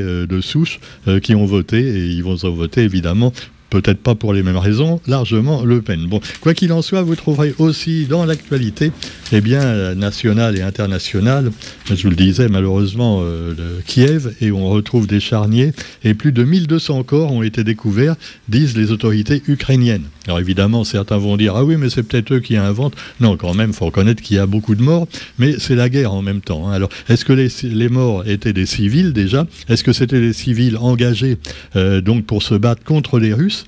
euh, 0.00 0.26
de 0.26 0.40
souche 0.40 0.80
qui 1.22 1.34
ont 1.34 1.46
voté, 1.46 1.78
et 1.80 2.06
ils 2.06 2.22
vont 2.22 2.36
voter 2.48 2.82
évidemment 2.82 3.32
peut-être 3.72 4.02
pas 4.02 4.14
pour 4.14 4.34
les 4.34 4.42
mêmes 4.42 4.58
raisons, 4.58 5.00
largement 5.06 5.64
Le 5.64 5.80
Pen. 5.80 6.06
Bon, 6.06 6.20
quoi 6.42 6.52
qu'il 6.52 6.72
en 6.72 6.82
soit, 6.82 7.00
vous 7.00 7.16
trouverez 7.16 7.54
aussi 7.58 8.04
dans 8.04 8.26
l'actualité, 8.26 8.92
eh 9.32 9.40
bien, 9.40 9.94
nationale 9.94 10.58
et 10.58 10.62
internationale, 10.62 11.50
je 11.86 12.02
vous 12.02 12.10
le 12.10 12.16
disais, 12.16 12.48
malheureusement, 12.48 13.22
euh, 13.22 13.54
Kiev, 13.86 14.34
et 14.42 14.52
on 14.52 14.68
retrouve 14.68 15.06
des 15.06 15.20
charniers, 15.20 15.72
et 16.04 16.12
plus 16.12 16.32
de 16.32 16.44
1200 16.44 17.02
corps 17.04 17.32
ont 17.32 17.42
été 17.42 17.64
découverts, 17.64 18.16
disent 18.48 18.76
les 18.76 18.92
autorités 18.92 19.42
ukrainiennes. 19.48 20.04
Alors 20.26 20.38
évidemment, 20.38 20.84
certains 20.84 21.16
vont 21.16 21.36
dire, 21.36 21.56
ah 21.56 21.64
oui, 21.64 21.76
mais 21.76 21.88
c'est 21.88 22.02
peut-être 22.02 22.34
eux 22.34 22.40
qui 22.40 22.56
inventent. 22.56 22.94
Non, 23.20 23.36
quand 23.36 23.54
même, 23.54 23.70
il 23.70 23.76
faut 23.76 23.86
reconnaître 23.86 24.22
qu'il 24.22 24.36
y 24.36 24.38
a 24.38 24.46
beaucoup 24.46 24.74
de 24.74 24.82
morts, 24.82 25.08
mais 25.38 25.54
c'est 25.58 25.74
la 25.74 25.88
guerre 25.88 26.12
en 26.12 26.22
même 26.22 26.42
temps. 26.42 26.68
Hein. 26.68 26.72
Alors, 26.72 26.90
est-ce 27.08 27.24
que 27.24 27.32
les, 27.32 27.88
morts 27.88 28.26
étaient 28.26 28.52
des 28.52 28.66
civils 28.66 29.12
déjà? 29.12 29.46
Est-ce 29.68 29.82
que 29.82 29.92
c'était 29.92 30.20
des 30.20 30.32
civils 30.32 30.76
engagés 30.76 31.38
euh, 31.74 32.00
donc 32.00 32.24
pour 32.26 32.42
se 32.42 32.54
battre 32.54 32.84
contre 32.84 33.18
les 33.18 33.32
Russes? 33.32 33.61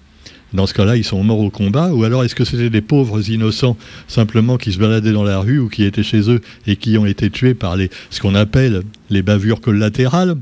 Dans 0.54 0.66
ce 0.66 0.74
cas-là, 0.74 0.96
ils 0.96 1.04
sont 1.04 1.22
morts 1.22 1.40
au 1.40 1.50
combat 1.50 1.92
Ou 1.92 2.04
alors 2.04 2.24
est-ce 2.24 2.34
que 2.34 2.44
c'était 2.44 2.70
des 2.70 2.80
pauvres 2.80 3.28
innocents 3.28 3.76
simplement 4.06 4.56
qui 4.56 4.72
se 4.72 4.78
baladaient 4.78 5.12
dans 5.12 5.24
la 5.24 5.40
rue 5.40 5.58
ou 5.58 5.68
qui 5.68 5.84
étaient 5.84 6.02
chez 6.02 6.30
eux 6.30 6.40
et 6.66 6.76
qui 6.76 6.96
ont 6.96 7.06
été 7.06 7.28
tués 7.28 7.54
par 7.54 7.76
ce 8.10 8.20
qu'on 8.20 8.34
appelle 8.34 8.82
les 9.10 9.22
bavures 9.22 9.60
collatérales? 9.60 10.36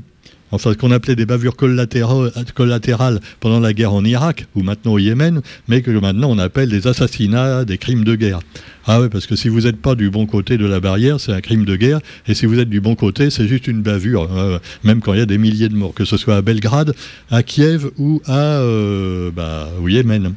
Enfin 0.53 0.71
ce 0.71 0.77
qu'on 0.77 0.91
appelait 0.91 1.15
des 1.15 1.25
bavures 1.25 1.55
collatérales 1.55 3.19
pendant 3.39 3.59
la 3.59 3.73
guerre 3.73 3.93
en 3.93 4.05
Irak 4.05 4.45
ou 4.55 4.61
maintenant 4.61 4.93
au 4.93 4.99
Yémen, 4.99 5.41
mais 5.67 5.81
que 5.81 5.91
maintenant 5.91 6.29
on 6.29 6.37
appelle 6.37 6.69
des 6.69 6.87
assassinats, 6.87 7.65
des 7.65 7.77
crimes 7.77 8.03
de 8.03 8.15
guerre. 8.15 8.39
Ah 8.85 9.01
oui, 9.01 9.07
parce 9.09 9.25
que 9.25 9.35
si 9.35 9.47
vous 9.47 9.61
n'êtes 9.61 9.81
pas 9.81 9.95
du 9.95 10.09
bon 10.09 10.25
côté 10.25 10.57
de 10.57 10.65
la 10.65 10.79
barrière, 10.79 11.19
c'est 11.19 11.31
un 11.31 11.41
crime 11.41 11.65
de 11.65 11.75
guerre, 11.75 11.99
et 12.27 12.33
si 12.33 12.45
vous 12.45 12.59
êtes 12.59 12.69
du 12.69 12.81
bon 12.81 12.95
côté, 12.95 13.29
c'est 13.29 13.47
juste 13.47 13.67
une 13.67 13.81
bavure, 13.81 14.29
euh, 14.35 14.59
même 14.83 14.99
quand 14.99 15.13
il 15.13 15.19
y 15.19 15.21
a 15.21 15.25
des 15.25 15.37
milliers 15.37 15.69
de 15.69 15.75
morts, 15.75 15.93
que 15.93 16.05
ce 16.05 16.17
soit 16.17 16.35
à 16.35 16.41
Belgrade, 16.41 16.93
à 17.31 17.43
Kiev 17.43 17.89
ou 17.97 18.21
euh, 18.29 19.31
bah, 19.31 19.69
au 19.81 19.87
Yémen. 19.87 20.33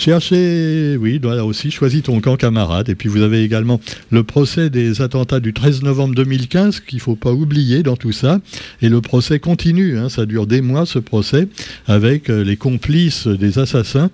Cherchez, 0.00 0.96
oui, 0.98 1.20
là 1.22 1.44
aussi, 1.44 1.70
choisis 1.70 2.02
ton 2.02 2.22
camp 2.22 2.36
camarade. 2.36 2.88
Et 2.88 2.94
puis 2.94 3.10
vous 3.10 3.20
avez 3.20 3.44
également 3.44 3.82
le 4.10 4.24
procès 4.24 4.70
des 4.70 5.02
attentats 5.02 5.40
du 5.40 5.52
13 5.52 5.82
novembre 5.82 6.14
2015, 6.14 6.80
qu'il 6.80 6.96
ne 6.96 7.02
faut 7.02 7.16
pas 7.16 7.32
oublier 7.32 7.82
dans 7.82 7.96
tout 7.96 8.10
ça. 8.10 8.38
Et 8.80 8.88
le 8.88 9.02
procès 9.02 9.40
continue, 9.40 9.98
hein, 9.98 10.08
ça 10.08 10.24
dure 10.24 10.46
des 10.46 10.62
mois 10.62 10.86
ce 10.86 10.98
procès, 10.98 11.48
avec 11.86 12.30
euh, 12.30 12.42
les 12.42 12.56
complices 12.56 13.26
des 13.26 13.58
assassins, 13.58 14.08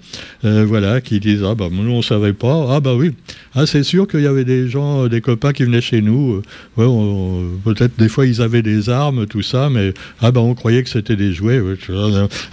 euh, 0.45 0.65
voilà, 0.67 1.01
qui 1.01 1.21
disent 1.21 1.45
Ah 1.45 1.55
bah 1.55 1.69
nous 1.71 1.93
on 1.93 1.99
ne 1.99 2.03
savait 2.03 2.33
pas, 2.33 2.67
ah 2.69 2.81
bah 2.81 2.97
oui, 2.97 3.13
ah 3.55 3.65
c'est 3.65 3.85
sûr 3.85 4.09
qu'il 4.09 4.23
y 4.23 4.27
avait 4.27 4.45
des 4.45 4.69
gens, 4.69 5.05
euh, 5.05 5.09
des 5.09 5.21
copains 5.21 5.53
qui 5.53 5.63
venaient 5.63 5.81
chez 5.81 6.03
nous, 6.03 6.43
peut-être 6.75 7.97
des 7.97 8.09
fois 8.09 8.27
ils 8.27 8.43
avaient 8.43 8.63
des 8.63 8.91
armes, 8.91 9.27
tout 9.27 9.43
ça, 9.43 9.71
mais 9.71 9.95
ah 10.21 10.33
bah 10.33 10.41
on 10.41 10.57
croyait 10.57 10.83
que 10.83 10.91
c'était 10.91 11.15
des 11.15 11.33
jouets. 11.33 11.63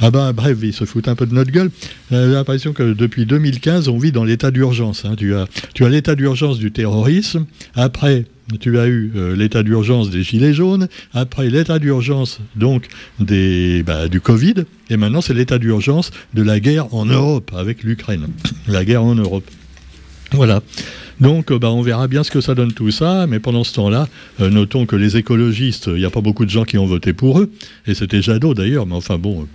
ah 0.02 0.12
bah 0.12 0.34
bref, 0.34 0.60
ils 0.62 0.72
se 0.72 0.86
foutent 0.86 1.08
un 1.08 1.16
peu 1.16 1.25
de 1.25 1.34
notre 1.34 1.50
gueule. 1.50 1.72
J'ai 2.12 2.28
l'impression 2.28 2.74
que 2.74 2.94
depuis 2.94 3.23
2015, 3.25 3.88
on 3.88 3.98
vit 3.98 4.12
dans 4.12 4.24
l'état 4.24 4.51
d'urgence. 4.51 5.06
Hein. 5.06 5.15
Tu 5.18 5.34
as, 5.36 5.89
l'état 5.89 6.15
d'urgence 6.15 6.60
du 6.60 6.72
terrorisme, 6.72 7.46
après 7.75 8.25
tu 8.60 8.77
as 8.77 8.88
eu 8.88 9.12
euh, 9.15 9.36
l'état 9.36 9.63
d'urgence 9.63 10.10
des 10.10 10.22
gilets 10.22 10.53
jaunes, 10.53 10.88
après 11.13 11.50
l'état 11.50 11.80
d'urgence 11.80 12.39
donc 12.56 12.88
des, 13.20 13.84
bah, 13.84 14.10
du 14.10 14.20
Covid, 14.20 14.65
et 14.89 14.98
maintenant 14.98 15.22
c'est 15.22 15.34
l'état 15.34 15.60
d'urgence 15.60 16.12
de 16.34 16.44
la 16.44 16.60
guerre 16.60 16.94
en 16.94 17.06
Europe 17.06 17.51
avec 17.56 17.84
l'Ukraine. 17.84 18.27
La 18.68 18.84
guerre 18.84 19.03
en 19.03 19.15
Europe. 19.15 19.50
Voilà. 20.32 20.62
Donc, 21.20 21.51
euh, 21.51 21.60
bah, 21.60 21.72
on 21.72 21.82
verra 21.82 22.08
bien 22.08 22.24
ce 22.24 22.32
que 22.32 22.42
ça 22.42 22.56
donne 22.56 22.74
tout 22.74 22.92
ça, 22.92 23.27
mais 23.27 23.39
pendant 23.39 23.63
ce 23.63 23.74
temps-là, 23.75 24.08
euh, 24.42 24.50
notons 24.50 24.86
que 24.86 24.96
les 24.96 25.15
écologistes, 25.15 25.88
il 25.88 26.00
n'y 26.00 26.06
a 26.06 26.10
pas 26.10 26.22
beaucoup 26.22 26.46
de 26.46 26.50
gens 26.50 26.63
qui 26.63 26.77
ont 26.77 26.86
voté 26.86 27.13
pour 27.13 27.39
eux, 27.39 27.51
et 27.86 27.94
c'était 27.94 28.22
Jadot 28.22 28.53
d'ailleurs, 28.53 28.86
mais 28.86 28.96
enfin 28.96 29.18
bon, 29.18 29.48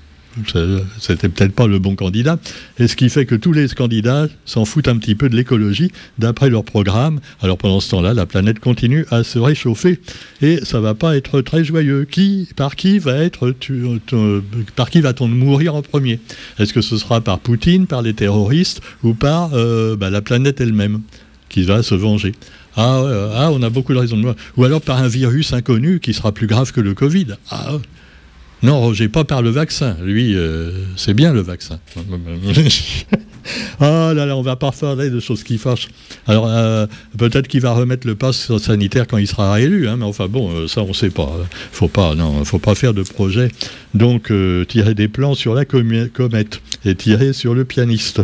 c'était 1.00 1.28
peut-être 1.28 1.52
pas 1.52 1.66
le 1.66 1.78
bon 1.78 1.94
candidat. 1.94 2.38
Et 2.78 2.88
ce 2.88 2.96
qui 2.96 3.08
fait 3.08 3.26
que 3.26 3.34
tous 3.34 3.52
les 3.52 3.68
candidats 3.68 4.26
s'en 4.44 4.64
foutent 4.64 4.88
un 4.88 4.96
petit 4.96 5.14
peu 5.14 5.28
de 5.28 5.36
l'écologie 5.36 5.92
d'après 6.18 6.50
leur 6.50 6.64
programme. 6.64 7.20
Alors 7.40 7.58
pendant 7.58 7.80
ce 7.80 7.90
temps-là, 7.90 8.14
la 8.14 8.26
planète 8.26 8.58
continue 8.58 9.06
à 9.10 9.24
se 9.24 9.38
réchauffer 9.38 10.00
et 10.42 10.60
ça 10.64 10.80
va 10.80 10.94
pas 10.94 11.16
être 11.16 11.40
très 11.40 11.64
joyeux. 11.64 12.06
Qui, 12.10 12.48
par 12.56 12.76
qui 12.76 12.98
va-t-on 12.98 14.42
mourir 15.28 15.74
en 15.74 15.82
premier? 15.82 16.20
Est-ce 16.58 16.72
que 16.72 16.80
ce 16.80 16.96
sera 16.96 17.20
par 17.20 17.38
Poutine, 17.38 17.86
par 17.86 18.02
les 18.02 18.14
terroristes 18.14 18.80
ou 19.02 19.14
par 19.14 19.50
euh, 19.54 19.96
bah, 19.96 20.10
la 20.10 20.22
planète 20.22 20.60
elle-même 20.60 21.02
qui 21.48 21.62
va 21.62 21.82
se 21.82 21.94
venger? 21.94 22.32
Ah, 22.76 23.02
ah, 23.34 23.50
on 23.52 23.62
a 23.62 23.70
beaucoup 23.70 23.92
de 23.92 23.98
raisons 23.98 24.16
de. 24.16 24.34
Ou 24.56 24.64
alors 24.64 24.80
par 24.80 25.02
un 25.02 25.08
virus 25.08 25.52
inconnu 25.52 25.98
qui 25.98 26.14
sera 26.14 26.30
plus 26.30 26.46
grave 26.46 26.70
que 26.70 26.80
le 26.80 26.94
Covid. 26.94 27.34
Ah, 27.50 27.72
non, 28.62 28.80
Roger, 28.80 29.08
pas 29.08 29.24
par 29.24 29.42
le 29.42 29.50
vaccin. 29.50 29.96
Lui, 30.02 30.34
euh, 30.34 30.72
c'est 30.96 31.14
bien 31.14 31.32
le 31.32 31.40
vaccin. 31.40 31.78
oh 33.80 34.12
là 34.14 34.26
là, 34.26 34.36
on 34.36 34.42
va 34.42 34.56
pas 34.56 34.72
parler 34.72 35.10
de 35.10 35.20
choses 35.20 35.42
qui 35.42 35.58
fâchent. 35.58 35.88
Alors, 36.26 36.46
euh, 36.48 36.86
peut-être 37.16 37.48
qu'il 37.48 37.60
va 37.60 37.72
remettre 37.72 38.06
le 38.06 38.14
pass 38.14 38.56
sanitaire 38.58 39.06
quand 39.06 39.18
il 39.18 39.26
sera 39.26 39.52
réélu, 39.52 39.88
hein, 39.88 39.96
mais 39.96 40.04
enfin 40.04 40.28
bon, 40.28 40.50
euh, 40.50 40.68
ça 40.68 40.82
on 40.82 40.88
ne 40.88 40.92
sait 40.92 41.10
pas. 41.10 41.30
Faut 41.72 41.88
pas, 41.88 42.14
non, 42.14 42.44
faut 42.44 42.58
pas 42.58 42.74
faire 42.74 42.94
de 42.94 43.02
projet. 43.02 43.50
Donc, 43.94 44.32
tirer 44.68 44.94
des 44.94 45.08
plans 45.08 45.34
sur 45.34 45.54
la 45.54 45.64
comète 45.64 46.60
et 46.84 46.94
tirer 46.94 47.32
sur 47.32 47.54
le 47.54 47.64
pianiste. 47.64 48.20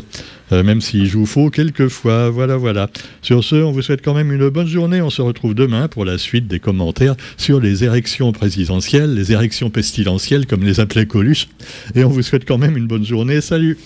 Euh, 0.52 0.62
même 0.62 0.80
s'il 0.80 1.06
joue 1.06 1.26
faux 1.26 1.50
quelquefois. 1.50 2.30
Voilà, 2.30 2.56
voilà. 2.56 2.88
Sur 3.22 3.42
ce, 3.42 3.56
on 3.56 3.72
vous 3.72 3.82
souhaite 3.82 4.04
quand 4.04 4.14
même 4.14 4.32
une 4.32 4.48
bonne 4.50 4.66
journée. 4.66 5.00
On 5.00 5.10
se 5.10 5.22
retrouve 5.22 5.54
demain 5.54 5.88
pour 5.88 6.04
la 6.04 6.18
suite 6.18 6.46
des 6.46 6.60
commentaires 6.60 7.14
sur 7.36 7.60
les 7.60 7.84
érections 7.84 8.32
présidentielles, 8.32 9.14
les 9.14 9.32
érections 9.32 9.70
pestilentielles, 9.70 10.46
comme 10.46 10.62
les 10.62 10.80
appelait 10.80 11.06
Coluche. 11.06 11.48
Et 11.94 12.04
on 12.04 12.10
vous 12.10 12.22
souhaite 12.22 12.46
quand 12.46 12.58
même 12.58 12.76
une 12.76 12.86
bonne 12.86 13.04
journée. 13.04 13.40
Salut 13.40 13.78